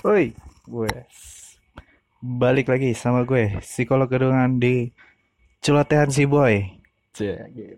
Oi, 0.00 0.32
gue 0.64 0.88
balik 2.24 2.72
lagi 2.72 2.96
sama 2.96 3.20
gue, 3.28 3.60
psikolog 3.60 4.08
gedungan 4.08 4.56
di 4.56 4.88
celotehan 5.60 6.08
si 6.08 6.24
boy. 6.24 6.64
Gitu. 7.12 7.76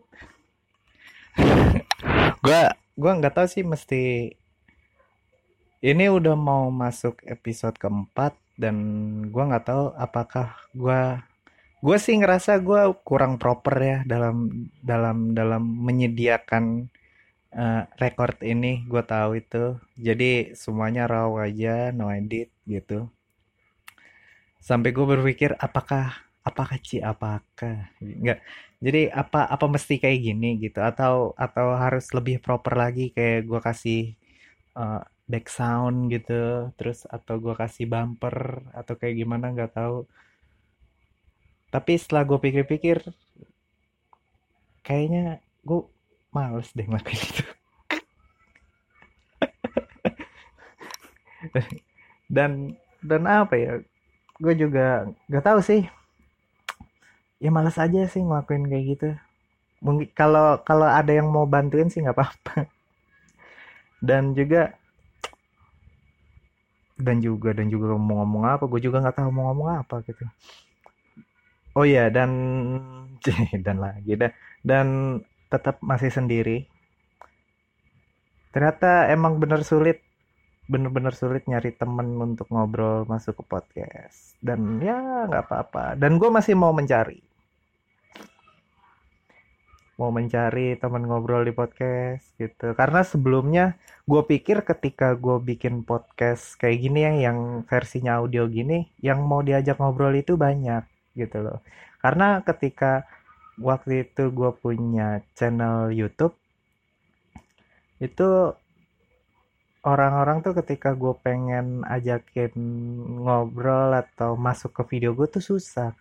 gue 2.47 2.63
gue 2.95 3.13
nggak 3.19 3.35
tahu 3.35 3.47
sih 3.51 3.67
mesti 3.67 4.31
ini 5.83 6.05
udah 6.07 6.39
mau 6.39 6.71
masuk 6.71 7.19
episode 7.27 7.75
keempat 7.75 8.39
dan 8.55 8.79
gue 9.27 9.43
nggak 9.43 9.67
tahu 9.67 9.91
apakah 9.99 10.55
gue 10.79 11.19
gue 11.83 11.97
sih 11.99 12.23
ngerasa 12.23 12.63
gue 12.63 13.03
kurang 13.03 13.35
proper 13.35 13.75
ya 13.83 13.99
dalam 14.07 14.71
dalam 14.79 15.35
dalam 15.35 15.67
menyediakan 15.67 16.87
uh, 17.57 17.83
record 18.01 18.37
ini 18.45 18.85
gue 18.89 19.03
tahu 19.05 19.31
itu. 19.41 19.77
Jadi 19.97 20.57
semuanya 20.57 21.05
raw 21.09 21.31
aja 21.41 21.93
no 21.95 22.09
edit 22.13 22.49
gitu. 22.69 23.09
Sampai 24.63 24.95
gue 24.95 25.07
berpikir 25.07 25.51
apakah 25.59 26.15
apakah 26.43 26.77
Ci 26.83 26.99
apakah? 27.03 27.93
Enggak 28.01 28.41
jadi 28.83 29.15
apa 29.15 29.47
apa 29.47 29.67
mesti 29.71 29.95
kayak 30.03 30.19
gini 30.27 30.49
gitu? 30.59 30.83
Atau 30.83 31.39
atau 31.39 31.67
harus 31.79 32.11
lebih 32.17 32.43
proper 32.43 32.75
lagi 32.75 33.15
kayak 33.15 33.47
gue 33.47 33.61
kasih 33.63 34.01
uh, 34.75 35.03
back 35.31 35.47
sound 35.49 36.11
gitu 36.13 36.69
terus 36.77 37.07
atau 37.07 37.39
gue 37.39 37.55
kasih 37.55 37.87
bumper 37.89 38.67
atau 38.75 38.95
kayak 38.99 39.15
gimana 39.23 39.55
nggak 39.55 39.73
tahu. 39.79 40.05
Tapi 41.73 41.93
setelah 41.97 42.23
gue 42.29 42.39
pikir-pikir 42.43 42.99
kayaknya 44.83 45.39
gue 45.63 45.81
males 46.35 46.69
deh 46.75 46.87
ngelakuin 46.89 47.23
itu 47.23 47.42
dan 52.35 52.77
dan 53.03 53.23
apa 53.29 53.55
ya 53.59 53.73
gue 54.43 54.55
juga 54.59 55.07
gak 55.31 55.45
tahu 55.45 55.61
sih. 55.63 55.83
Ya 57.43 57.51
males 57.51 57.79
aja 57.79 58.07
sih 58.07 58.23
ngelakuin 58.23 58.71
kayak 58.71 58.85
gitu. 58.97 59.09
Mungkin 59.83 60.09
kalau 60.15 60.63
kalau 60.63 60.87
ada 60.87 61.11
yang 61.11 61.27
mau 61.27 61.43
bantuin 61.43 61.91
sih 61.91 62.03
nggak 62.03 62.15
apa-apa. 62.15 62.71
Dan 64.09 64.35
juga 64.35 64.75
dan 67.03 67.19
juga 67.19 67.51
dan 67.51 67.67
juga 67.67 67.99
mau 67.99 68.23
ngomong 68.23 68.47
apa 68.47 68.65
gue 68.71 68.79
juga 68.79 69.03
nggak 69.03 69.17
tahu 69.19 69.31
mau 69.35 69.51
ngomong 69.51 69.69
apa 69.83 70.07
gitu. 70.07 70.23
Oh 71.75 71.83
ya 71.83 72.07
dan 72.15 72.31
dan 73.67 73.77
lagi 73.83 74.15
dan 74.15 74.31
dan 74.63 74.87
tetap 75.51 75.83
masih 75.83 76.15
sendiri. 76.15 76.71
Ternyata 78.55 79.09
emang 79.11 79.41
bener 79.43 79.67
sulit 79.67 80.05
bener-bener 80.71 81.11
sulit 81.15 81.45
nyari 81.51 81.75
temen 81.75 82.15
untuk 82.23 82.47
ngobrol 82.53 83.03
masuk 83.11 83.43
ke 83.43 83.45
podcast. 83.47 84.39
Dan 84.39 84.79
ya 84.79 85.27
nggak 85.27 85.51
apa-apa. 85.51 85.99
Dan 85.99 86.19
gue 86.23 86.31
masih 86.31 86.55
mau 86.55 86.71
mencari. 86.71 87.19
Mau 89.99 90.11
mencari 90.11 90.75
teman 90.79 91.07
ngobrol 91.07 91.47
di 91.47 91.55
podcast 91.55 92.35
gitu. 92.39 92.75
Karena 92.75 93.03
sebelumnya 93.03 93.79
gue 94.07 94.23
pikir 94.27 94.67
ketika 94.67 95.15
gue 95.15 95.39
bikin 95.39 95.87
podcast 95.87 96.59
kayak 96.59 96.79
gini 96.83 97.01
ya 97.07 97.13
yang 97.31 97.63
versinya 97.71 98.19
audio 98.19 98.51
gini 98.51 98.91
yang 98.99 99.23
mau 99.23 99.47
diajak 99.47 99.79
ngobrol 99.79 100.15
itu 100.15 100.35
banyak 100.35 100.83
gitu 101.15 101.43
loh. 101.43 101.59
Karena 102.03 102.43
ketika 102.43 103.07
waktu 103.61 104.09
itu 104.09 104.33
gue 104.33 104.51
punya 104.59 105.23
channel 105.39 105.93
YouTube 105.95 106.35
itu 108.03 108.59
orang-orang 109.83 110.43
tuh 110.47 110.55
ketika 110.63 110.95
gue 110.95 111.15
pengen 111.27 111.83
ajakin 111.87 112.55
ngobrol 113.23 113.91
atau 113.99 114.39
masuk 114.39 114.71
ke 114.79 114.83
video 114.97 115.11
gue 115.15 115.27
tuh 115.27 115.43
susah. 115.43 115.95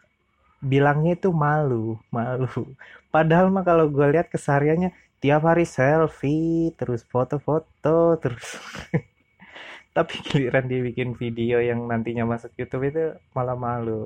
Bilangnya 0.62 1.18
itu 1.18 1.30
malu 1.34 1.98
malu. 2.14 2.50
Padahal 3.14 3.50
mah 3.50 3.66
kalau 3.66 3.90
gue 3.90 4.06
lihat 4.14 4.30
kesariannya 4.30 4.94
tiap 5.22 5.46
hari 5.46 5.66
selfie 5.66 6.74
terus 6.78 7.06
foto-foto 7.06 8.18
terus 8.18 8.58
tapi 9.97 10.18
giliran 10.25 10.66
dia 10.66 10.81
bikin 10.81 11.14
video 11.14 11.62
yang 11.62 11.86
nantinya 11.86 12.25
masuk 12.25 12.53
YouTube 12.58 12.90
itu 12.90 13.18
malah 13.34 13.58
malu. 13.58 14.06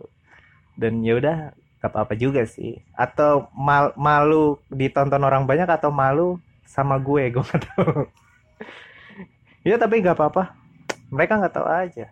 Dan 0.75 1.03
ya 1.03 1.19
udah 1.19 1.38
apa-apa 1.84 2.16
juga 2.18 2.47
sih. 2.47 2.80
Atau 2.96 3.52
mal 3.53 3.91
malu 4.00 4.58
ditonton 4.72 5.22
orang 5.22 5.44
banyak 5.46 5.68
atau 5.68 5.91
malu 5.91 6.40
sama 6.66 6.97
gue 6.97 7.30
gue 7.30 7.44
gak 7.46 7.62
tahu 7.72 8.09
ya 9.66 9.76
tapi 9.81 10.06
gak 10.06 10.16
apa-apa 10.16 10.53
mereka 11.09 11.42
nggak 11.42 11.56
tahu 11.58 11.68
aja 11.68 12.08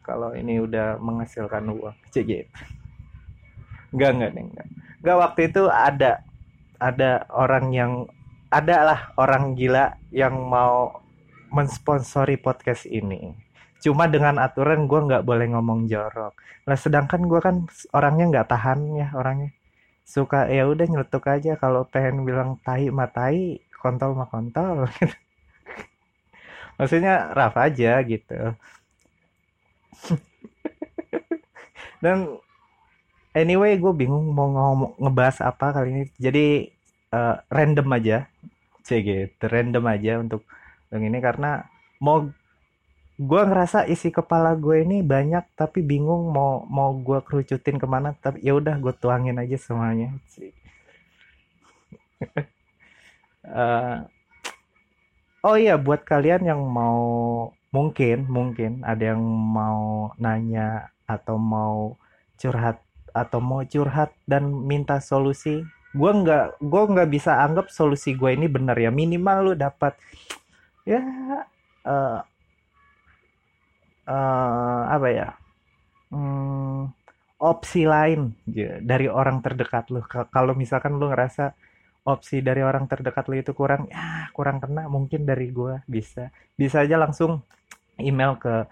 kalau 0.00 0.32
ini 0.32 0.58
udah 0.58 0.96
menghasilkan 0.98 1.68
uang 1.68 1.96
cek 2.12 2.24
gitu 2.24 2.50
Enggak, 3.94 4.10
enggak, 4.10 4.30
enggak. 4.34 4.68
Enggak 4.98 5.16
waktu 5.22 5.40
itu 5.54 5.62
ada 5.70 6.12
ada 6.82 7.10
orang 7.30 7.70
yang 7.70 7.92
ada 8.50 8.76
lah 8.82 9.00
orang 9.14 9.54
gila 9.54 9.94
yang 10.10 10.34
mau 10.34 10.98
mensponsori 11.54 12.34
podcast 12.42 12.90
ini. 12.90 13.38
Cuma 13.78 14.10
dengan 14.10 14.42
aturan 14.42 14.90
gue 14.90 14.98
nggak 14.98 15.22
boleh 15.22 15.46
ngomong 15.54 15.86
jorok. 15.86 16.34
Nah 16.66 16.74
sedangkan 16.74 17.30
gue 17.30 17.38
kan 17.38 17.56
orangnya 17.94 18.26
nggak 18.34 18.48
tahan 18.50 18.80
ya 18.98 19.08
orangnya. 19.14 19.54
Suka 20.02 20.50
ya 20.50 20.66
udah 20.66 20.90
nyeletuk 20.90 21.30
aja 21.30 21.54
kalau 21.54 21.86
pengen 21.86 22.26
bilang 22.26 22.58
tahi 22.66 22.90
matai, 22.90 23.62
kontol 23.78 24.18
mah 24.18 24.26
kontol. 24.26 24.90
Maksudnya 26.74 27.30
raf 27.34 27.54
aja 27.54 28.02
gitu. 28.02 28.34
Dan 32.02 32.38
anyway 33.32 33.78
gue 33.78 33.92
bingung 33.94 34.34
mau 34.34 34.50
ngomong 34.50 34.92
ngebahas 34.98 35.38
apa 35.46 35.70
kali 35.74 35.88
ini. 35.94 36.02
Jadi 36.18 36.46
uh, 37.14 37.38
random 37.48 37.88
aja. 37.94 38.26
Cg 38.84 39.32
gitu 39.32 39.48
random 39.48 39.84
aja 39.88 40.20
untuk 40.20 40.44
yang 40.92 41.08
ini 41.08 41.16
karena 41.24 41.64
mau 42.04 42.28
gue 43.16 43.42
ngerasa 43.48 43.88
isi 43.88 44.12
kepala 44.12 44.52
gue 44.60 44.84
ini 44.84 45.00
banyak 45.00 45.56
tapi 45.56 45.80
bingung 45.80 46.28
mau 46.28 46.68
mau 46.68 46.92
gue 46.92 47.22
kerucutin 47.24 47.78
ke 47.80 47.86
mana. 47.86 48.12
Tapi 48.18 48.42
ya 48.42 48.58
udah 48.58 48.76
gue 48.82 48.92
tuangin 48.98 49.38
aja 49.38 49.56
semuanya. 49.56 50.10
Uh, 53.46 54.04
oh 55.44 55.56
iya 55.60 55.76
buat 55.76 56.08
kalian 56.08 56.48
yang 56.48 56.60
mau 56.64 57.04
mungkin 57.68 58.24
mungkin 58.32 58.80
ada 58.80 59.12
yang 59.12 59.22
mau 59.28 60.10
nanya 60.16 60.88
atau 61.04 61.36
mau 61.36 62.00
curhat 62.40 62.80
atau 63.12 63.38
mau 63.38 63.60
curhat 63.62 64.10
dan 64.24 64.48
minta 64.48 64.98
solusi 64.98 65.62
gue 65.94 66.10
nggak 66.10 66.58
gue 66.58 66.82
nggak 66.90 67.10
bisa 67.12 67.38
anggap 67.46 67.70
solusi 67.70 68.18
gue 68.18 68.34
ini 68.34 68.50
benar 68.50 68.74
ya. 68.74 68.90
Minimal 68.90 69.38
lu 69.46 69.52
dapat 69.54 69.94
ya 70.82 71.00
uh, 71.86 72.18
uh, 74.10 74.82
apa 74.90 75.08
ya 75.08 75.28
hmm, 76.10 76.90
opsi 77.38 77.86
lain 77.86 78.34
ya, 78.50 78.82
dari 78.82 79.06
orang 79.06 79.38
terdekat 79.38 79.86
lu. 79.94 80.02
Kalau 80.08 80.52
misalkan 80.58 80.98
lu 80.98 81.06
ngerasa 81.14 81.54
opsi 82.04 82.44
dari 82.44 82.60
orang 82.60 82.84
terdekat 82.84 83.24
lu 83.32 83.40
itu 83.40 83.56
kurang 83.56 83.88
ya 83.88 84.28
kurang 84.36 84.60
kena 84.60 84.88
mungkin 84.92 85.24
dari 85.24 85.50
gue 85.50 85.80
bisa. 85.88 86.30
Bisa 86.54 86.84
aja 86.84 87.00
langsung 87.00 87.42
email 87.96 88.36
ke 88.36 88.68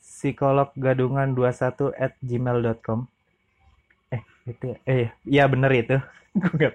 psikologgadungan 0.00 1.36
21 1.36 1.92
at 1.94 2.12
gmail.com 2.20 3.06
itu 4.42 4.74
eh 4.84 5.14
ya 5.22 5.46
bener 5.46 5.70
itu. 5.70 5.96
Gue 6.58 6.72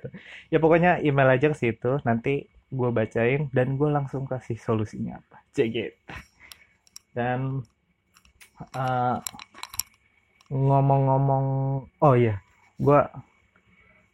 ya 0.53 0.61
pokoknya 0.61 1.01
email 1.03 1.33
aja 1.33 1.49
ke 1.51 1.57
situ 1.57 1.99
nanti 2.05 2.45
gue 2.69 2.89
bacain 2.93 3.49
dan 3.51 3.75
gue 3.75 3.89
langsung 3.89 4.23
kasih 4.23 4.55
solusinya 4.55 5.17
apa. 5.19 5.41
Cek 5.51 5.67
gitu 5.73 5.97
dan 7.17 7.65
uh, 8.77 9.17
ngomong-ngomong 10.53 11.45
oh 11.89 12.13
iya 12.13 12.37
gue 12.77 13.01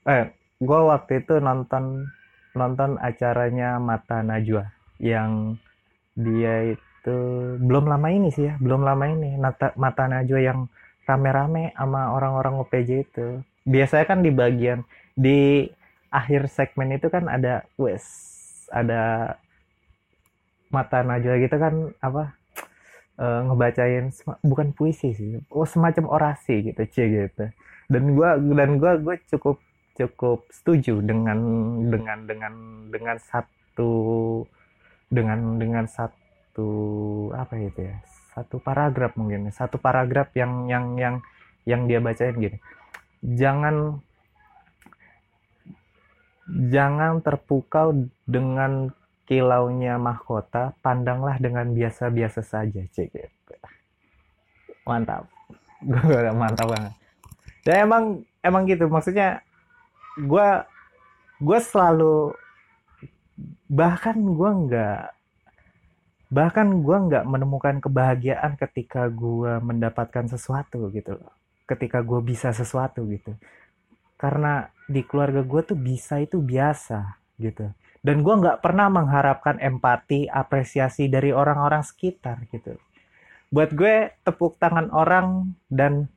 eh 0.08 0.32
gue 0.64 0.80
waktu 0.90 1.24
itu 1.24 1.38
nonton 1.44 2.08
nonton 2.56 2.96
acaranya 3.02 3.78
Mata 3.78 4.24
Najwa 4.24 4.72
yang 5.02 5.60
dia 6.14 6.78
itu 6.78 7.18
belum 7.60 7.90
lama 7.90 8.08
ini 8.14 8.30
sih 8.32 8.48
ya 8.48 8.56
belum 8.62 8.86
lama 8.86 9.06
ini 9.12 9.36
Mata, 9.36 9.76
Mata 9.76 10.08
Najwa 10.08 10.40
yang 10.40 10.60
rame-rame 11.04 11.76
sama 11.76 12.16
orang-orang 12.16 12.64
OPJ 12.64 12.90
itu. 13.04 13.28
Biasanya 13.64 14.06
kan 14.08 14.20
di 14.24 14.32
bagian 14.32 14.84
di 15.16 15.68
akhir 16.14 16.48
segmen 16.52 16.96
itu 16.96 17.08
kan 17.10 17.26
ada 17.26 17.66
wes 17.80 18.06
ada 18.70 19.34
mata 20.74 21.06
najwa 21.06 21.38
gitu 21.38 21.58
kan 21.58 21.94
apa 22.02 22.34
e, 23.18 23.26
ngebacain 23.50 24.10
bukan 24.42 24.74
puisi 24.74 25.14
sih 25.14 25.42
oh 25.54 25.66
semacam 25.66 26.10
orasi 26.10 26.70
gitu 26.70 26.82
cie 26.90 27.06
gitu 27.10 27.46
dan 27.90 28.04
gua 28.14 28.38
dan 28.38 28.78
gua 28.78 28.98
gue 28.98 29.16
cukup 29.30 29.62
cukup 29.94 30.50
setuju 30.50 31.02
dengan 31.06 31.38
dengan 31.90 32.26
dengan 32.26 32.54
dengan 32.90 33.18
satu 33.22 33.92
dengan 35.14 35.62
dengan 35.62 35.86
satu 35.86 36.70
apa 37.38 37.54
itu 37.62 37.94
ya 37.94 37.98
satu 38.34 38.58
paragraf 38.58 39.14
mungkin 39.14 39.54
satu 39.54 39.78
paragraf 39.78 40.34
yang 40.34 40.66
yang 40.66 40.98
yang 40.98 41.16
yang 41.64 41.88
dia 41.88 42.02
bacain 42.02 42.36
gini. 42.36 42.58
Jangan 43.24 44.02
jangan 46.68 47.24
terpukau 47.24 47.96
dengan 48.28 48.92
kilaunya 49.24 49.96
mahkota 49.96 50.76
pandanglah 50.84 51.40
dengan 51.40 51.72
biasa-biasa 51.72 52.44
saja 52.44 52.84
cek. 52.92 53.32
Mantap. 54.84 55.30
Gue 55.88 56.32
mantap 56.36 56.68
banget. 56.68 56.94
Dan 57.64 57.76
emang 57.88 58.04
emang 58.44 58.68
gitu 58.68 58.92
maksudnya 58.92 59.40
gue 60.18 60.50
gue 61.44 61.60
selalu 61.60 62.38
bahkan 63.66 64.16
gue 64.16 64.52
nggak 64.70 65.04
bahkan 66.34 66.82
gue 66.82 66.98
nggak 66.98 67.26
menemukan 67.30 67.78
kebahagiaan 67.78 68.58
ketika 68.58 69.06
gue 69.06 69.62
mendapatkan 69.62 70.26
sesuatu 70.26 70.90
gitu 70.90 71.22
loh. 71.22 71.34
Ketika 71.70 72.02
gue 72.02 72.20
bisa 72.26 72.50
sesuatu 72.50 73.06
gitu. 73.06 73.38
Karena 74.18 74.66
di 74.90 75.06
keluarga 75.06 75.46
gue 75.46 75.62
tuh 75.62 75.78
bisa 75.78 76.18
itu 76.18 76.42
biasa 76.42 77.22
gitu. 77.38 77.70
Dan 78.02 78.26
gue 78.26 78.34
nggak 78.34 78.66
pernah 78.66 78.90
mengharapkan 78.90 79.62
empati 79.62 80.26
apresiasi 80.26 81.08
dari 81.08 81.30
orang-orang 81.30 81.86
sekitar 81.86 82.50
gitu. 82.50 82.82
Buat 83.54 83.78
gue 83.78 84.18
tepuk 84.26 84.58
tangan 84.58 84.90
orang 84.90 85.54
dan 85.70 86.10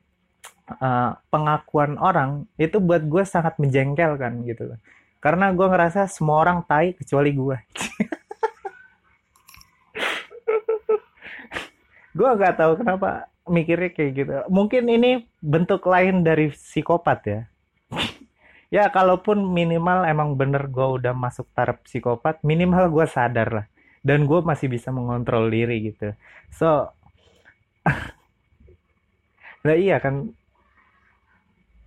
uh, 0.67 1.15
pengakuan 1.31 1.95
orang 1.97 2.45
itu 2.59 2.77
buat 2.83 3.03
gue 3.07 3.23
sangat 3.23 3.55
menjengkelkan 3.59 4.43
gitu 4.43 4.75
loh. 4.75 4.79
Karena 5.23 5.49
gue 5.51 5.65
ngerasa 5.65 6.05
semua 6.11 6.43
orang 6.43 6.61
tai 6.63 6.93
kecuali 6.93 7.31
gue. 7.33 7.57
Gue 12.17 12.25
nggak 12.33 12.57
tahu 12.57 12.81
kenapa 12.81 13.29
mikirnya 13.45 13.93
kayak 13.93 14.11
gitu. 14.17 14.31
Mungkin 14.49 14.89
ini 14.89 15.29
bentuk 15.37 15.85
lain 15.85 16.25
dari 16.25 16.49
psikopat 16.49 17.19
ya. 17.25 17.41
Ya 18.67 18.91
kalaupun 18.91 19.47
minimal 19.55 20.03
emang 20.03 20.35
bener 20.35 20.67
gue 20.67 20.99
udah 20.99 21.15
masuk 21.15 21.47
taraf 21.55 21.79
psikopat 21.87 22.43
minimal 22.43 22.91
gue 22.91 23.07
sadar 23.07 23.47
lah. 23.47 23.65
Dan 24.03 24.27
gue 24.27 24.43
masih 24.43 24.67
bisa 24.67 24.91
mengontrol 24.91 25.47
diri 25.47 25.87
gitu. 25.87 26.11
So 26.51 26.91
nah 29.65 29.71
iya 29.71 30.03
kan 30.03 30.35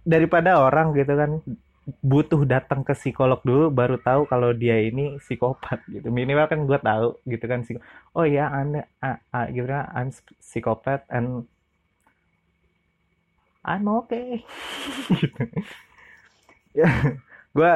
daripada 0.07 0.61
orang 0.61 0.97
gitu 0.97 1.13
kan 1.17 1.31
butuh 2.05 2.47
datang 2.47 2.87
ke 2.87 2.95
psikolog 2.95 3.41
dulu 3.43 3.73
baru 3.73 3.99
tahu 3.99 4.29
kalau 4.29 4.55
dia 4.55 4.79
ini 4.79 5.19
psikopat 5.19 5.83
gitu. 5.91 6.09
Minimal 6.13 6.47
kan 6.47 6.61
gue 6.69 6.79
tahu 6.79 7.09
gitu 7.27 7.45
kan 7.51 7.61
oh 8.15 8.27
ya 8.29 8.47
anda 8.53 8.87
uh, 9.03 9.19
uh, 9.35 9.47
gitu 9.51 9.67
kan 9.67 9.91
I'm 9.97 10.09
psikopat 10.39 11.09
and 11.11 11.49
I'm 13.67 13.85
okay. 13.91 14.45
Gitu. 15.19 15.43
ya 16.81 16.89
gue 17.57 17.75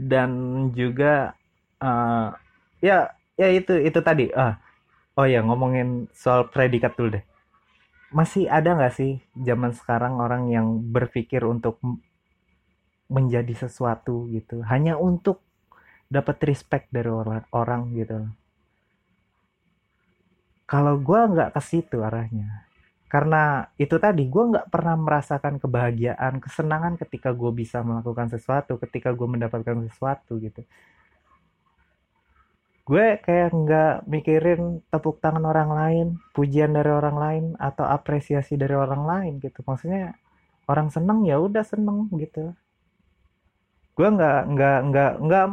dan 0.00 0.30
juga 0.72 1.36
uh, 1.78 2.32
ya 2.80 3.12
ya 3.36 3.48
itu 3.52 3.76
itu 3.82 4.00
tadi. 4.00 4.32
Ah 4.32 4.56
oh 5.14 5.26
ya 5.26 5.40
ngomongin 5.46 6.10
soal 6.14 6.50
predikat 6.50 6.94
dulu 6.98 7.18
deh 7.18 7.24
masih 8.14 8.46
ada 8.46 8.78
nggak 8.78 8.94
sih 8.94 9.12
zaman 9.34 9.74
sekarang 9.74 10.22
orang 10.22 10.48
yang 10.48 10.78
berpikir 10.94 11.42
untuk 11.44 11.82
menjadi 13.10 13.66
sesuatu 13.66 14.30
gitu? 14.30 14.62
Hanya 14.64 14.94
untuk 14.96 15.42
dapat 16.06 16.38
respect 16.46 16.88
dari 16.94 17.10
orang 17.10 17.44
orang 17.50 17.82
gitu 17.98 18.30
kalau 20.64 20.96
gue 20.98 21.20
nggak 21.32 21.52
ke 21.54 21.60
situ 21.60 22.00
arahnya. 22.00 22.66
Karena 23.12 23.70
itu 23.78 23.94
tadi 24.02 24.26
gue 24.26 24.44
nggak 24.50 24.74
pernah 24.74 24.98
merasakan 24.98 25.62
kebahagiaan 25.62 26.42
kesenangan 26.42 26.98
ketika 26.98 27.30
gue 27.30 27.52
bisa 27.54 27.78
melakukan 27.86 28.26
sesuatu 28.26 28.74
ketika 28.82 29.14
gue 29.14 29.28
mendapatkan 29.28 29.86
sesuatu 29.86 30.34
gitu 30.42 30.66
gue 32.84 33.16
kayak 33.24 33.56
nggak 33.56 33.94
mikirin 34.04 34.84
tepuk 34.92 35.16
tangan 35.24 35.44
orang 35.48 35.70
lain, 35.72 36.06
pujian 36.36 36.76
dari 36.76 36.92
orang 36.92 37.16
lain 37.16 37.44
atau 37.56 37.88
apresiasi 37.88 38.60
dari 38.60 38.76
orang 38.76 39.02
lain 39.08 39.32
gitu. 39.40 39.64
Maksudnya 39.64 40.12
orang 40.68 40.92
seneng 40.92 41.24
ya 41.24 41.40
udah 41.40 41.64
seneng 41.64 42.12
gitu. 42.20 42.52
Gue 43.96 44.08
nggak 44.12 44.40
nggak 44.52 44.78
nggak 44.92 45.12
nggak 45.24 45.46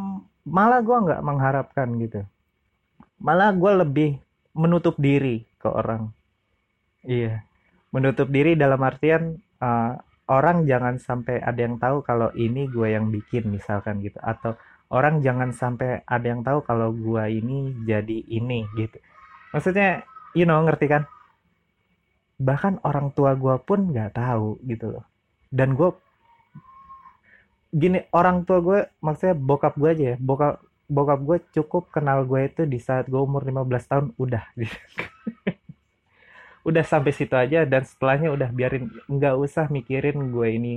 malah 0.43 0.81
gue 0.83 0.97
nggak 1.07 1.21
mengharapkan 1.23 1.87
gitu. 2.03 2.21
Malah 3.23 3.55
gue 3.55 3.71
lebih 3.79 4.11
menutup 4.51 4.99
diri 4.99 5.47
ke 5.55 5.71
orang. 5.71 6.11
Iya, 7.07 7.47
menutup 7.95 8.27
diri 8.27 8.59
dalam 8.59 8.81
artian 8.83 9.39
uh, 9.63 9.95
orang 10.27 10.63
jangan 10.67 10.95
sampai 10.99 11.39
ada 11.39 11.59
yang 11.59 11.79
tahu 11.79 12.03
kalau 12.03 12.31
ini 12.35 12.67
gue 12.67 12.91
yang 12.91 13.11
bikin 13.11 13.51
misalkan 13.51 13.99
gitu 13.99 14.19
atau 14.23 14.55
orang 14.91 15.23
jangan 15.23 15.55
sampai 15.55 16.03
ada 16.03 16.25
yang 16.27 16.43
tahu 16.43 16.61
kalau 16.67 16.91
gua 16.91 17.31
ini 17.31 17.73
jadi 17.87 18.27
ini 18.27 18.67
gitu. 18.75 18.99
Maksudnya 19.55 20.03
you 20.35 20.43
know 20.43 20.59
ngerti 20.63 20.91
kan? 20.91 21.03
Bahkan 22.37 22.83
orang 22.83 23.15
tua 23.15 23.33
gua 23.39 23.57
pun 23.57 23.89
nggak 23.89 24.19
tahu 24.19 24.59
gitu 24.67 24.99
loh. 24.99 25.05
Dan 25.51 25.73
gua 25.79 25.95
gini 27.71 28.03
orang 28.11 28.43
tua 28.43 28.59
gue 28.59 28.79
maksudnya 28.99 29.31
bokap 29.31 29.79
gue 29.79 29.89
aja 29.95 30.05
ya 30.13 30.17
bokap 30.19 30.59
bokap 30.91 31.19
gue 31.23 31.37
cukup 31.55 31.87
kenal 31.87 32.27
gue 32.27 32.51
itu 32.51 32.67
di 32.67 32.83
saat 32.83 33.07
gue 33.07 33.15
umur 33.15 33.47
15 33.47 33.63
tahun 33.87 34.05
udah 34.19 34.43
gitu. 34.59 34.75
udah 36.67 36.83
sampai 36.83 37.15
situ 37.15 37.31
aja 37.31 37.63
dan 37.63 37.87
setelahnya 37.87 38.27
udah 38.35 38.51
biarin 38.51 38.91
nggak 39.07 39.35
usah 39.39 39.71
mikirin 39.71 40.35
gue 40.35 40.47
ini 40.51 40.73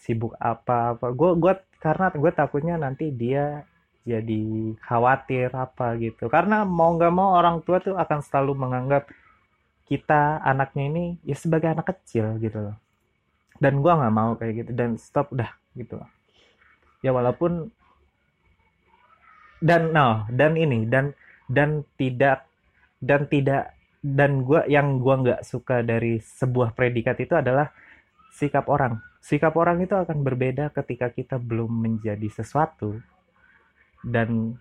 sibuk 0.00 0.32
apa 0.40 0.96
apa. 0.96 1.12
Gue 1.12 1.36
gue 1.36 1.52
karena 1.80 2.12
gue 2.12 2.32
takutnya 2.32 2.76
nanti 2.76 3.10
dia 3.10 3.64
jadi 4.04 4.76
khawatir 4.84 5.50
apa 5.56 5.96
gitu. 5.96 6.28
Karena 6.28 6.68
mau 6.68 6.94
nggak 6.94 7.12
mau 7.12 7.36
orang 7.36 7.64
tua 7.64 7.80
tuh 7.80 7.96
akan 7.96 8.20
selalu 8.20 8.52
menganggap 8.56 9.08
kita 9.88 10.38
anaknya 10.44 10.84
ini 10.86 11.04
ya 11.26 11.34
sebagai 11.34 11.72
anak 11.72 11.96
kecil 11.96 12.38
gitu 12.38 12.70
loh. 12.70 12.76
Dan 13.58 13.80
gue 13.80 13.92
nggak 13.92 14.14
mau 14.14 14.36
kayak 14.36 14.54
gitu. 14.64 14.70
Dan 14.76 15.00
stop 15.00 15.32
udah 15.32 15.50
gitu. 15.74 15.96
Loh 15.98 16.10
ya 17.04 17.10
walaupun 17.16 17.72
dan 19.60 19.92
no 19.92 20.24
dan 20.32 20.56
ini 20.56 20.88
dan 20.88 21.12
dan 21.48 21.84
tidak 22.00 22.48
dan 23.00 23.28
tidak 23.28 23.76
dan 24.00 24.44
gue 24.44 24.64
yang 24.72 25.00
gue 25.00 25.14
nggak 25.28 25.44
suka 25.44 25.84
dari 25.84 26.20
sebuah 26.20 26.72
predikat 26.72 27.20
itu 27.20 27.36
adalah 27.36 27.68
sikap 28.32 28.70
orang. 28.70 29.02
Sikap 29.20 29.52
orang 29.58 29.84
itu 29.84 29.92
akan 29.92 30.24
berbeda 30.24 30.72
ketika 30.72 31.12
kita 31.12 31.36
belum 31.36 31.68
menjadi 31.68 32.28
sesuatu. 32.30 33.02
Dan 34.00 34.56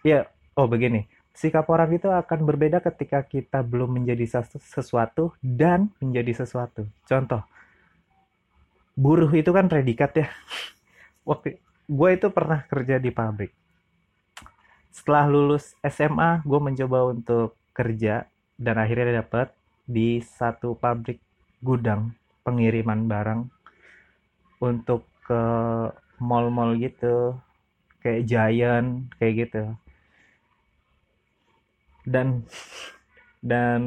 ya 0.00 0.24
oh 0.56 0.66
begini. 0.70 1.04
Sikap 1.36 1.68
orang 1.68 1.92
itu 1.92 2.08
akan 2.08 2.48
berbeda 2.48 2.80
ketika 2.80 3.20
kita 3.20 3.60
belum 3.60 4.00
menjadi 4.00 4.40
sesuatu 4.56 5.36
dan 5.44 5.92
menjadi 6.00 6.46
sesuatu. 6.46 6.88
Contoh 7.04 7.44
buruh 8.96 9.28
itu 9.36 9.52
kan 9.52 9.68
predikat 9.68 10.16
ya. 10.16 10.28
Waktu 11.28 11.60
gue 11.86 12.10
itu 12.16 12.28
pernah 12.32 12.64
kerja 12.64 12.96
di 12.96 13.12
pabrik. 13.12 13.52
Setelah 14.88 15.28
lulus 15.28 15.76
SMA 15.84 16.40
gue 16.40 16.56
mencoba 16.56 17.12
untuk 17.12 17.60
kerja 17.76 18.24
dan 18.56 18.80
akhirnya 18.80 19.20
dapat 19.20 19.52
di 19.86 20.18
satu 20.18 20.74
pabrik 20.74 21.22
gudang 21.62 22.12
pengiriman 22.42 23.06
barang 23.06 23.40
untuk 24.60 25.06
ke 25.26 25.42
mall-mall 26.18 26.74
gitu 26.78 27.38
kayak 28.02 28.26
Giant 28.26 29.10
kayak 29.18 29.34
gitu. 29.46 29.64
Dan 32.06 32.46
dan 33.42 33.82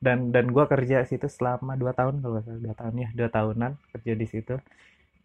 dan 0.00 0.32
dan 0.32 0.44
gue 0.48 0.64
kerja 0.64 1.04
situ 1.04 1.28
selama 1.28 1.76
dua 1.76 1.92
tahun 1.92 2.24
kalau 2.24 2.40
salah. 2.40 2.60
Dua 2.60 2.74
tahun 2.76 2.94
ya 2.96 3.08
dua 3.12 3.28
tahunan 3.28 3.72
kerja 3.96 4.12
di 4.16 4.26
situ. 4.28 4.56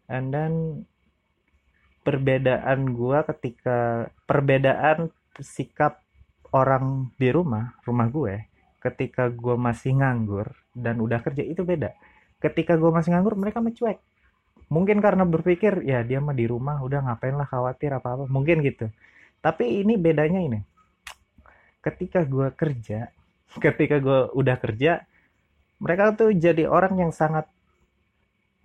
And 0.08 0.32
then 0.32 0.84
perbedaan 2.04 2.94
gue 2.94 3.18
ketika 3.34 4.08
perbedaan 4.28 5.10
sikap 5.42 6.00
orang 6.54 7.10
di 7.18 7.28
rumah 7.34 7.74
rumah 7.82 8.06
gue 8.06 8.55
ketika 8.86 9.26
gue 9.26 9.58
masih 9.58 9.98
nganggur 9.98 10.54
dan 10.70 11.02
udah 11.02 11.18
kerja 11.18 11.42
itu 11.42 11.66
beda. 11.66 11.90
Ketika 12.38 12.78
gue 12.78 12.90
masih 12.94 13.16
nganggur 13.16 13.34
mereka 13.34 13.58
mencuek. 13.58 13.98
Mungkin 14.70 14.98
karena 15.02 15.26
berpikir 15.26 15.82
ya 15.82 16.02
dia 16.06 16.22
mah 16.22 16.34
di 16.34 16.46
rumah 16.46 16.78
udah 16.82 17.02
ngapain 17.06 17.34
lah 17.34 17.46
khawatir 17.46 17.90
apa 17.90 18.14
apa 18.14 18.24
mungkin 18.30 18.62
gitu. 18.62 18.86
Tapi 19.42 19.82
ini 19.82 19.98
bedanya 19.98 20.38
ini. 20.38 20.62
Ketika 21.82 22.22
gue 22.22 22.50
kerja 22.54 23.10
ketika 23.64 23.98
gue 23.98 24.30
udah 24.34 24.56
kerja 24.58 25.02
mereka 25.82 26.16
tuh 26.16 26.32
jadi 26.32 26.70
orang 26.70 26.96
yang 26.96 27.12
sangat 27.12 27.50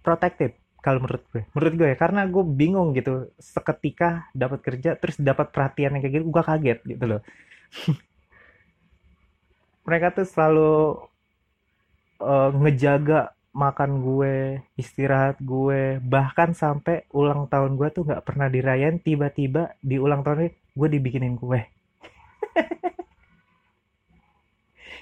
protected 0.05 0.53
kalau 0.81 1.01
menurut 1.01 1.25
gue. 1.33 1.41
Menurut 1.57 1.73
gue 1.77 1.87
ya 1.93 1.97
karena 1.97 2.21
gue 2.29 2.43
bingung 2.45 2.93
gitu. 2.93 3.33
Seketika 3.41 4.29
dapat 4.37 4.61
kerja 4.61 4.93
terus 4.97 5.17
dapat 5.17 5.49
perhatian 5.49 5.97
yang 5.97 6.01
kayak 6.05 6.13
gitu 6.21 6.25
gue 6.29 6.43
kaget 6.45 6.79
gitu 6.85 7.05
loh 7.09 7.21
mereka 9.85 10.13
tuh 10.13 10.27
selalu 10.29 11.01
uh, 12.21 12.49
ngejaga 12.53 13.33
makan 13.51 13.99
gue 14.01 14.63
istirahat 14.79 15.37
gue. 15.43 15.99
Bahkan 15.99 16.55
sampai 16.55 17.03
ulang 17.11 17.47
tahun 17.51 17.75
gue 17.75 17.89
tuh 17.91 18.03
nggak 18.07 18.23
pernah 18.23 18.47
dirayain 18.47 19.01
tiba-tiba 19.01 19.75
di 19.83 19.99
ulang 19.99 20.23
tahun 20.23 20.47
ini 20.47 20.51
gue 20.77 20.87
dibikinin 20.87 21.35
kue. 21.35 21.61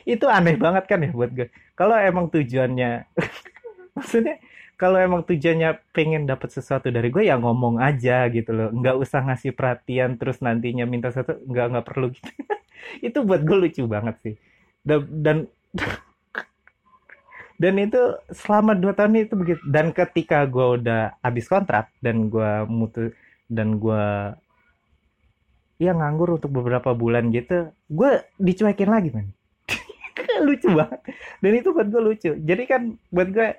Itu 0.10 0.26
aneh 0.32 0.58
banget 0.58 0.90
kan 0.90 1.06
ya 1.06 1.12
buat 1.14 1.30
gue. 1.30 1.48
Kalau 1.78 1.96
emang 2.00 2.32
tujuannya 2.34 3.06
maksudnya 3.98 4.42
kalau 4.80 4.96
emang 4.96 5.28
tujuannya 5.28 5.92
pengen 5.92 6.24
dapat 6.24 6.56
sesuatu 6.56 6.88
dari 6.88 7.12
gue 7.12 7.28
ya 7.28 7.36
ngomong 7.38 7.84
aja 7.84 8.26
gitu 8.32 8.50
loh. 8.56 8.72
Nggak 8.74 8.96
usah 8.98 9.22
ngasih 9.28 9.52
perhatian 9.54 10.18
terus 10.18 10.40
nantinya 10.42 10.88
minta 10.90 11.12
sesuatu 11.14 11.38
nggak 11.46 11.66
nggak 11.76 11.86
perlu 11.86 12.08
gitu. 12.16 12.32
Itu 13.08 13.28
buat 13.28 13.44
gue 13.46 13.58
lucu 13.60 13.84
banget 13.86 14.16
sih 14.26 14.36
dan 14.90 15.02
dan, 15.22 15.38
dan 17.62 17.74
itu 17.78 18.02
selama 18.34 18.74
dua 18.74 18.98
tahun 18.98 19.30
itu 19.30 19.38
begitu. 19.38 19.62
Dan 19.70 19.94
ketika 19.94 20.42
gue 20.50 20.82
udah 20.82 21.14
habis 21.22 21.46
kontrak 21.46 21.94
dan 22.02 22.34
gue 22.34 22.66
mutu 22.66 23.14
dan 23.46 23.78
gue 23.78 24.34
ya 25.80 25.96
nganggur 25.96 26.36
untuk 26.36 26.52
beberapa 26.52 26.92
bulan 26.92 27.32
gitu 27.32 27.72
gue 27.88 28.12
dicuekin 28.36 28.92
lagi 28.92 29.16
man 29.16 29.32
lucu 30.48 30.68
banget. 30.74 31.00
Dan 31.40 31.52
itu 31.54 31.70
buat 31.72 31.88
gue 31.88 32.02
lucu. 32.02 32.32
Jadi 32.34 32.64
kan 32.66 32.82
buat 33.14 33.30
gue 33.30 33.50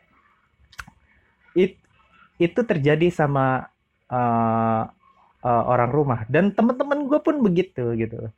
it, 1.55 1.79
itu 2.43 2.61
terjadi 2.67 3.09
sama 3.15 3.71
uh, 4.11 4.85
uh, 5.45 5.65
orang 5.71 5.91
rumah. 5.95 6.21
Dan 6.29 6.53
teman-teman 6.53 7.07
gue 7.09 7.21
pun 7.23 7.39
begitu 7.41 7.95
gitu 7.95 8.29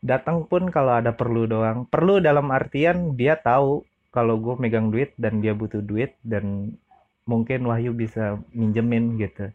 datang 0.00 0.48
pun 0.48 0.72
kalau 0.72 0.96
ada 0.96 1.12
perlu 1.12 1.44
doang. 1.44 1.84
Perlu 1.88 2.20
dalam 2.20 2.48
artian 2.50 3.16
dia 3.16 3.36
tahu 3.36 3.84
kalau 4.10 4.40
gue 4.40 4.54
megang 4.58 4.90
duit 4.90 5.14
dan 5.20 5.38
dia 5.38 5.54
butuh 5.54 5.84
duit 5.84 6.16
dan 6.26 6.74
mungkin 7.28 7.62
Wahyu 7.68 7.94
bisa 7.94 8.40
minjemin 8.50 9.20
gitu. 9.20 9.52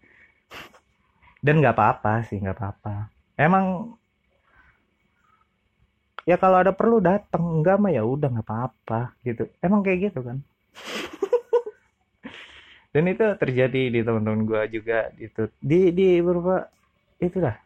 Dan 1.44 1.62
nggak 1.62 1.76
apa-apa 1.76 2.24
sih 2.26 2.40
nggak 2.40 2.58
apa-apa. 2.58 3.12
Emang 3.36 3.98
ya 6.24 6.40
kalau 6.40 6.64
ada 6.64 6.72
perlu 6.72 7.04
datang 7.04 7.62
enggak 7.62 7.78
mah 7.78 7.92
ya 7.92 8.08
udah 8.08 8.32
nggak 8.32 8.48
apa-apa 8.48 9.14
gitu. 9.28 9.52
Emang 9.60 9.84
kayak 9.84 10.10
gitu 10.10 10.24
kan? 10.24 10.40
Dan 12.96 13.12
itu 13.12 13.28
terjadi 13.36 13.92
di 13.92 14.00
teman-teman 14.00 14.48
gue 14.48 14.80
juga 14.80 15.12
gitu. 15.20 15.52
Di 15.60 15.92
di 15.92 16.24
beberapa 16.24 16.72
itulah 17.20 17.65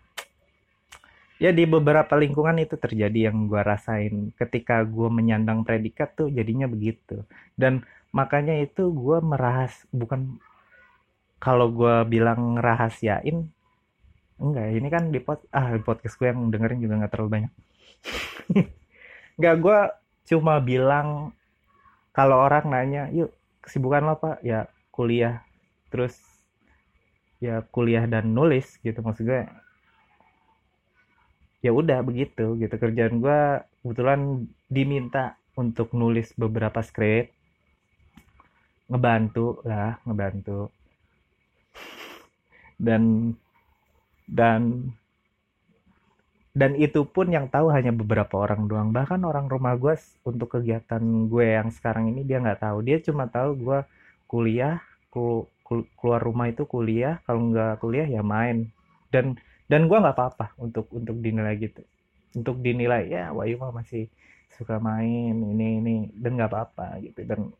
ya 1.39 1.55
di 1.55 1.63
beberapa 1.63 2.19
lingkungan 2.19 2.59
itu 2.59 2.75
terjadi 2.75 3.31
yang 3.31 3.47
gue 3.47 3.61
rasain. 3.63 4.35
Ketika 4.35 4.83
gue 4.83 5.07
menyandang 5.07 5.63
predikat 5.63 6.13
tuh 6.19 6.27
jadinya 6.27 6.67
begitu. 6.67 7.23
Dan 7.55 7.87
makanya 8.11 8.59
itu 8.59 8.91
gue 8.91 9.17
merahas 9.23 9.73
bukan 9.89 10.37
kalau 11.39 11.71
gue 11.71 11.95
bilang 12.11 12.59
rahasiain 12.59 13.47
enggak. 14.35 14.67
Ini 14.75 14.87
kan 14.91 15.03
di 15.15 15.19
pod 15.23 15.39
ah 15.55 15.71
podcast 15.79 16.19
gue 16.19 16.27
yang 16.27 16.51
dengerin 16.51 16.83
juga 16.83 16.99
nggak 16.99 17.11
terlalu 17.15 17.31
banyak. 17.31 17.53
Enggak 19.39 19.55
gue 19.63 19.79
cuma 20.35 20.59
bilang 20.59 21.31
kalau 22.11 22.43
orang 22.43 22.67
nanya 22.67 23.07
yuk 23.15 23.31
kesibukan 23.63 24.03
lo 24.03 24.19
apa? 24.19 24.35
Ya 24.43 24.67
kuliah. 24.91 25.47
Terus 25.87 26.19
ya 27.39 27.63
kuliah 27.71 28.03
dan 28.03 28.35
nulis 28.35 28.75
gitu 28.83 28.99
maksud 28.99 29.23
gue 29.23 29.47
ya 31.59 31.71
udah 31.75 31.99
begitu 32.03 32.55
gitu. 32.59 32.75
Kerjaan 32.75 33.19
gue 33.23 33.39
kebetulan 33.83 34.47
diminta 34.71 35.35
untuk 35.59 35.91
nulis 35.95 36.31
beberapa 36.35 36.79
skrip. 36.79 37.31
Ngebantu 38.89 39.61
lah 39.67 39.99
ngebantu. 40.07 40.71
Dan 42.79 43.35
dan 44.29 44.93
dan 46.59 46.75
itu 46.75 47.05
pun 47.05 47.29
yang 47.29 47.47
tahu 47.47 47.69
hanya 47.71 47.93
beberapa 47.93 48.41
orang 48.41 48.65
doang. 48.65 48.89
Bahkan 48.91 49.21
orang 49.23 49.47
rumah 49.47 49.77
gue 49.77 49.95
untuk 50.25 50.59
kegiatan 50.59 51.01
gue 51.29 51.45
yang 51.55 51.69
sekarang 51.69 52.09
ini 52.11 52.25
dia 52.25 52.41
nggak 52.41 52.65
tahu. 52.65 52.81
Dia 52.83 52.97
cuma 52.99 53.29
tahu 53.29 53.55
gue 53.55 53.79
kuliah 54.25 54.81
ku, 55.13 55.45
keluar 55.95 56.19
rumah 56.19 56.49
itu 56.49 56.65
kuliah. 56.65 57.21
Kalau 57.23 57.53
nggak 57.53 57.79
kuliah 57.79 58.07
ya 58.09 58.25
main. 58.25 58.73
Dan 59.13 59.37
dan 59.69 59.85
gue 59.85 59.97
nggak 60.01 60.17
apa-apa 60.17 60.57
untuk 60.57 60.89
untuk 60.89 61.21
dinilai 61.21 61.55
gitu. 61.61 61.85
Untuk 62.33 62.59
dinilai 62.65 63.05
ya 63.09 63.29
Wahyu 63.29 63.61
mah 63.61 63.69
masih 63.71 64.09
suka 64.57 64.81
main 64.81 65.37
ini 65.37 65.67
ini 65.79 65.95
dan 66.17 66.35
nggak 66.35 66.49
apa-apa 66.49 66.99
gitu. 67.05 67.21
Dan 67.23 67.53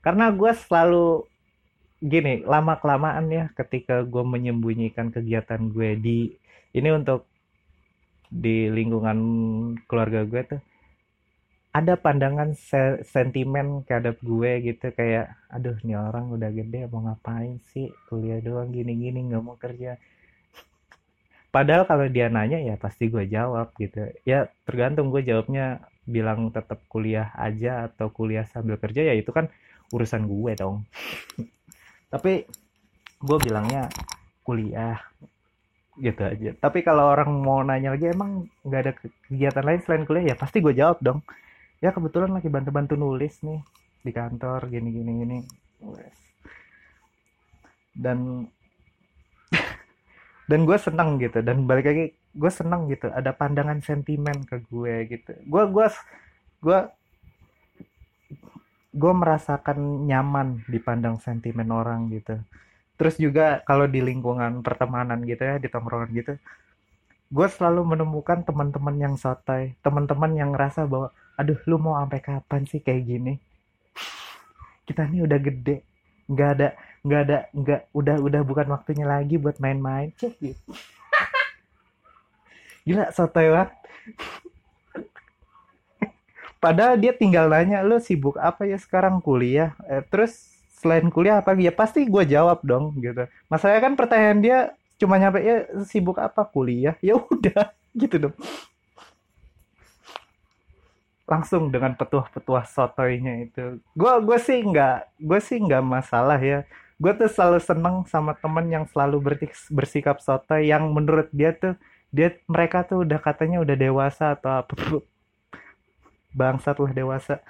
karena 0.00 0.32
gue 0.32 0.52
selalu 0.56 1.28
gini 2.00 2.44
lama 2.44 2.80
kelamaan 2.80 3.28
ya 3.28 3.44
ketika 3.52 4.00
gue 4.04 4.24
menyembunyikan 4.24 5.12
kegiatan 5.12 5.60
gue 5.72 5.96
di 5.96 6.18
ini 6.72 6.88
untuk 6.92 7.28
di 8.32 8.68
lingkungan 8.72 9.18
keluarga 9.88 10.24
gue 10.24 10.42
tuh 10.56 10.60
ada 11.76 12.00
pandangan 12.00 12.56
se 12.56 13.04
sentimen 13.04 13.84
terhadap 13.84 14.16
gue 14.24 14.64
gitu. 14.64 14.88
Kayak 14.96 15.36
aduh 15.52 15.76
nih 15.84 16.00
orang 16.00 16.32
udah 16.32 16.48
gede 16.48 16.88
mau 16.88 17.04
ngapain 17.04 17.60
sih? 17.68 17.92
Kuliah 18.08 18.40
doang 18.40 18.72
gini-gini 18.72 19.28
nggak 19.28 19.44
mau 19.44 19.60
kerja 19.60 20.00
padahal 21.56 21.88
kalau 21.88 22.04
dia 22.12 22.28
nanya 22.28 22.60
ya 22.60 22.76
pasti 22.76 23.08
gue 23.08 23.24
jawab 23.24 23.72
gitu. 23.80 24.12
Ya 24.28 24.52
tergantung 24.68 25.08
gue 25.08 25.24
jawabnya 25.24 25.80
bilang 26.04 26.52
tetap 26.52 26.84
kuliah 26.92 27.32
aja 27.32 27.88
atau 27.88 28.12
kuliah 28.12 28.44
sambil 28.44 28.76
kerja 28.76 29.08
ya 29.08 29.16
itu 29.16 29.32
kan 29.32 29.48
urusan 29.88 30.28
gue 30.28 30.52
dong. 30.52 30.84
Tapi 32.12 32.44
gue 33.24 33.38
bilangnya 33.40 33.88
kuliah 34.44 35.00
gitu 35.96 36.20
aja. 36.28 36.52
Tapi 36.60 36.84
kalau 36.84 37.08
orang 37.08 37.32
mau 37.40 37.64
nanya 37.64 37.96
lagi 37.96 38.12
emang 38.12 38.44
nggak 38.60 38.80
ada 38.84 38.92
kegiatan 39.32 39.64
lain 39.64 39.80
selain 39.80 40.04
kuliah? 40.04 40.24
Ya 40.28 40.36
pasti 40.36 40.60
gue 40.60 40.76
jawab 40.76 41.00
dong. 41.00 41.24
Ya 41.80 41.96
kebetulan 41.96 42.36
lagi 42.36 42.52
bantu-bantu 42.52 43.00
nulis 43.00 43.40
nih 43.40 43.64
di 44.04 44.12
kantor 44.12 44.70
gini 44.70 44.88
gini 44.92 45.12
gini 45.24 45.38
dan 47.96 48.44
dan 50.46 50.66
gue 50.66 50.78
seneng 50.78 51.18
gitu. 51.18 51.42
Dan 51.42 51.66
balik 51.66 51.86
lagi 51.90 52.04
gue 52.14 52.50
seneng 52.50 52.90
gitu. 52.90 53.10
Ada 53.10 53.34
pandangan 53.34 53.82
sentimen 53.82 54.46
ke 54.46 54.62
gue 54.66 54.94
gitu. 55.10 55.32
Gue 55.46 55.62
gue 55.70 55.86
gue 56.62 56.78
gue 58.96 59.12
merasakan 59.12 60.08
nyaman 60.08 60.64
dipandang 60.70 61.20
sentimen 61.20 61.68
orang 61.70 62.08
gitu. 62.10 62.40
Terus 62.96 63.20
juga 63.20 63.60
kalau 63.68 63.84
di 63.84 64.00
lingkungan 64.00 64.64
pertemanan 64.64 65.20
gitu 65.28 65.44
ya 65.44 65.60
di 65.60 65.68
tongkrongan 65.68 66.10
gitu 66.16 66.34
gue 67.26 67.48
selalu 67.50 67.82
menemukan 67.96 68.46
teman-teman 68.46 68.96
yang 68.98 69.14
sotoy. 69.18 69.74
Teman-teman 69.82 70.30
yang 70.38 70.54
ngerasa 70.54 70.86
bahwa 70.86 71.10
aduh 71.34 71.58
lu 71.66 71.76
mau 71.76 71.98
sampai 71.98 72.22
kapan 72.22 72.62
sih 72.70 72.78
kayak 72.78 73.02
gini? 73.02 73.34
Kita 74.86 75.10
nih 75.10 75.26
udah 75.26 75.38
gede. 75.42 75.76
Nggak 76.30 76.50
ada 76.58 76.68
nggak 77.06 77.22
ada 77.22 77.38
nggak 77.54 77.80
udah 77.94 78.16
udah 78.18 78.42
bukan 78.42 78.66
waktunya 78.74 79.06
lagi 79.06 79.38
buat 79.38 79.62
main-main. 79.62 80.10
Cek 80.18 80.34
gitu. 80.42 80.62
Gila 82.82 83.14
sotoy 83.14 83.50
banget. 83.54 83.70
Padahal 86.58 86.98
dia 86.98 87.14
tinggal 87.14 87.46
nanya 87.46 87.86
lu 87.86 88.02
sibuk 88.02 88.34
apa 88.42 88.66
ya 88.66 88.74
sekarang 88.74 89.22
kuliah? 89.22 89.78
Eh, 89.86 90.02
terus 90.02 90.50
selain 90.82 91.06
kuliah 91.14 91.38
apa 91.38 91.54
ya 91.54 91.70
pasti 91.70 92.02
gue 92.06 92.24
jawab 92.26 92.62
dong 92.66 92.98
gitu. 92.98 93.26
Masalahnya 93.46 93.82
kan 93.86 93.94
pertanyaan 93.94 94.40
dia 94.42 94.58
cuma 94.98 95.20
nyampe 95.20 95.46
ya 95.46 95.62
sibuk 95.86 96.18
apa 96.18 96.42
kuliah? 96.42 96.98
Ya 96.98 97.14
udah 97.14 97.70
gitu 98.02 98.18
dong. 98.30 98.34
Langsung 101.26 101.70
dengan 101.74 101.94
petuah-petuah 101.94 102.66
sotoynya 102.66 103.46
itu. 103.46 103.78
Gue 103.94 104.12
gue 104.22 104.38
sih 104.42 104.62
nggak 104.62 105.22
gue 105.22 105.40
sih 105.42 105.58
nggak 105.62 105.82
masalah 105.86 106.38
ya 106.38 106.66
gue 106.96 107.12
tuh 107.12 107.28
selalu 107.28 107.60
seneng 107.60 107.96
sama 108.08 108.32
temen 108.32 108.66
yang 108.72 108.84
selalu 108.88 109.20
bersikap 109.68 110.16
sotoy 110.24 110.72
yang 110.72 110.88
menurut 110.92 111.28
dia 111.28 111.52
tuh 111.52 111.76
dia 112.08 112.32
mereka 112.48 112.80
tuh 112.88 113.04
udah 113.04 113.20
katanya 113.20 113.60
udah 113.60 113.76
dewasa 113.76 114.32
atau 114.32 114.64
apa 114.64 114.72
tuh. 114.80 115.04
Bangsat 116.32 116.76
lah 116.80 116.92
dewasa. 116.92 117.40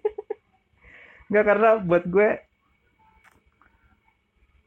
Nggak 1.28 1.44
karena 1.44 1.68
buat 1.80 2.04
gue 2.04 2.28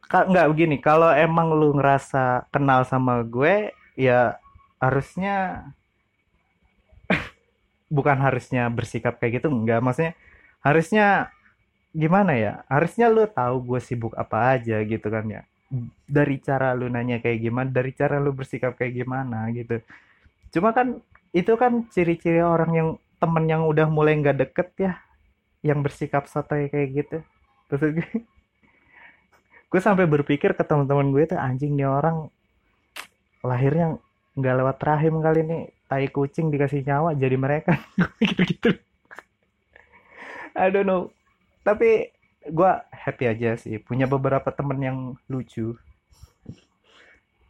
nggak 0.07 0.47
begini 0.55 0.79
kalau 0.79 1.11
emang 1.11 1.51
lu 1.51 1.75
ngerasa 1.75 2.47
kenal 2.47 2.87
sama 2.87 3.27
gue 3.27 3.75
ya 3.99 4.39
harusnya 4.79 5.67
bukan 7.95 8.15
harusnya 8.15 8.71
bersikap 8.71 9.19
kayak 9.19 9.43
gitu 9.43 9.51
enggak 9.51 9.83
maksudnya 9.83 10.15
harusnya 10.63 11.27
gimana 11.93 12.33
ya? 12.35 12.53
Harusnya 12.67 13.07
lu 13.07 13.23
tahu 13.27 13.75
gue 13.75 13.79
sibuk 13.83 14.13
apa 14.15 14.57
aja 14.57 14.81
gitu 14.83 15.07
kan 15.07 15.25
ya. 15.27 15.41
Dari 16.07 16.39
cara 16.39 16.71
lu 16.71 16.87
nanya 16.87 17.19
kayak 17.19 17.39
gimana 17.43 17.67
dari 17.67 17.91
cara 17.91 18.19
lu 18.19 18.31
bersikap 18.31 18.75
kayak 18.79 19.03
gimana 19.03 19.51
gitu. 19.51 19.83
Cuma 20.51 20.71
kan 20.71 20.99
itu 21.35 21.53
kan 21.59 21.85
ciri-ciri 21.91 22.39
orang 22.39 22.71
yang 22.73 22.89
temen 23.17 23.45
yang 23.49 23.65
udah 23.67 23.89
mulai 23.89 24.15
nggak 24.17 24.37
deket 24.47 24.69
ya 24.77 24.93
yang 25.65 25.83
bersikap 25.83 26.29
sotoy 26.29 26.71
kayak 26.71 26.89
gitu. 27.03 27.17
Terus 27.67 27.81
gue, 27.99 28.09
gue 29.67 29.81
sampai 29.83 30.07
berpikir 30.07 30.55
ke 30.55 30.63
teman-teman 30.63 31.11
gue 31.11 31.27
tuh 31.27 31.39
anjing 31.39 31.75
nih 31.75 31.89
orang 31.89 32.31
lahirnya 33.43 33.99
nggak 34.37 34.55
lewat 34.63 34.77
rahim 34.85 35.19
kali 35.19 35.39
ini 35.43 35.57
tai 35.89 36.07
kucing 36.07 36.53
dikasih 36.53 36.85
nyawa 36.87 37.17
jadi 37.17 37.35
mereka. 37.35 37.75
Pikir 38.19 38.43
gitu 38.47 38.71
I 40.57 40.73
don't 40.73 40.89
know 40.89 41.13
tapi 41.67 42.15
gue 42.47 42.71
happy 42.95 43.27
aja 43.27 43.59
sih 43.59 43.75
punya 43.83 44.07
beberapa 44.07 44.47
temen 44.55 44.79
yang 44.79 44.97
lucu. 45.27 45.75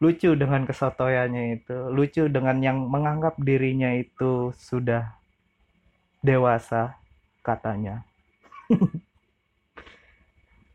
Lucu 0.02 0.30
dengan 0.34 0.66
kesotoyannya 0.66 1.62
itu 1.62 1.78
lucu 1.94 2.26
dengan 2.26 2.58
yang 2.66 2.82
menganggap 2.90 3.38
dirinya 3.38 3.94
itu 3.94 4.50
sudah 4.58 5.14
dewasa 6.26 6.98
katanya. 7.46 8.02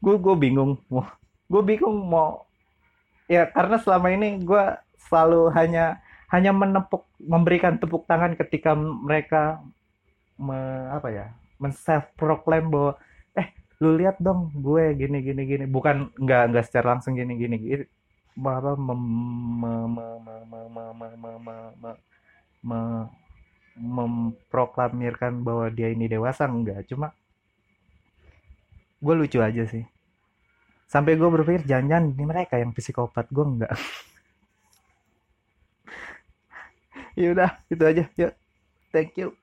Gue 0.02 0.18
gue 0.18 0.34
bingung 0.34 0.82
mau 0.90 1.06
gue 1.46 1.62
bingung 1.62 1.94
mau 2.08 2.42
ya 3.30 3.46
karena 3.46 3.78
selama 3.78 4.10
ini 4.10 4.42
gue 4.42 4.64
selalu 5.06 5.52
hanya 5.54 6.00
hanya 6.32 6.50
menepuk 6.50 7.04
memberikan 7.20 7.76
tepuk 7.76 8.08
tangan 8.08 8.32
ketika 8.34 8.72
mereka 8.74 9.62
me, 10.40 10.56
apa 10.90 11.08
ya 11.12 11.26
men 11.60 11.70
self 11.70 12.08
proclaim 12.16 12.72
bahwa 12.72 12.98
lu 13.82 13.98
lihat 13.98 14.16
dong 14.22 14.54
gue 14.54 14.94
gini 14.94 15.18
gini 15.26 15.42
gini 15.42 15.64
bukan 15.66 16.14
nggak 16.14 16.42
nggak 16.54 16.64
secara 16.70 16.94
langsung 16.94 17.18
gini 17.18 17.34
gini 17.34 17.56
gitu 17.58 17.84
apa 18.32 18.78
memproklamirkan 23.72 25.42
bahwa 25.42 25.66
dia 25.72 25.90
ini 25.90 26.06
dewasa 26.06 26.46
enggak 26.46 26.86
cuma 26.86 27.10
gue 29.02 29.14
lucu 29.18 29.42
aja 29.42 29.66
sih 29.66 29.82
sampai 30.86 31.18
gue 31.18 31.26
berpikir 31.26 31.66
jangan-jangan 31.66 32.14
ini 32.14 32.24
mereka 32.28 32.54
yang 32.62 32.70
psikopat 32.70 33.26
gue 33.34 33.42
enggak 33.42 33.74
ya 37.18 37.34
udah 37.34 37.50
itu 37.66 37.82
aja 37.82 38.04
yuk 38.14 38.32
thank 38.94 39.18
you 39.18 39.41